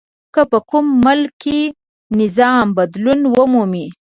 که 0.33 0.41
په 0.51 0.59
کوم 0.69 0.85
ملک 1.05 1.29
کې 1.43 1.59
نظام 2.19 2.65
بدلون 2.77 3.19
ومومي. 3.33 3.87